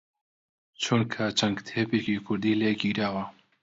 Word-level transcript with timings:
چونکە 0.83 1.25
چەند 1.37 1.55
کتێبێکی 1.59 2.23
کوردی 2.25 2.59
لێ 2.61 2.71
گیراوە 2.81 3.23